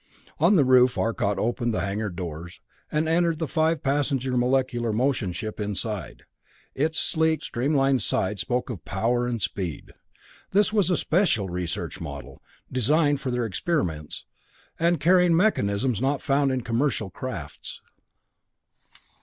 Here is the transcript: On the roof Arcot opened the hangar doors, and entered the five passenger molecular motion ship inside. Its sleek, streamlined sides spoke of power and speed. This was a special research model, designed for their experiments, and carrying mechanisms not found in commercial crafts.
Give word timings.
On 0.39 0.55
the 0.55 0.63
roof 0.65 0.97
Arcot 0.97 1.37
opened 1.37 1.75
the 1.75 1.81
hangar 1.81 2.09
doors, 2.09 2.59
and 2.91 3.07
entered 3.07 3.37
the 3.37 3.47
five 3.47 3.83
passenger 3.83 4.35
molecular 4.35 4.91
motion 4.91 5.31
ship 5.31 5.59
inside. 5.59 6.23
Its 6.73 6.97
sleek, 6.99 7.43
streamlined 7.43 8.01
sides 8.01 8.41
spoke 8.41 8.71
of 8.71 8.83
power 8.83 9.27
and 9.27 9.43
speed. 9.43 9.91
This 10.53 10.73
was 10.73 10.89
a 10.89 10.97
special 10.97 11.49
research 11.49 12.01
model, 12.01 12.41
designed 12.71 13.21
for 13.21 13.29
their 13.29 13.45
experiments, 13.45 14.25
and 14.79 14.99
carrying 14.99 15.37
mechanisms 15.37 16.01
not 16.01 16.19
found 16.23 16.51
in 16.51 16.61
commercial 16.61 17.11
crafts. 17.11 17.79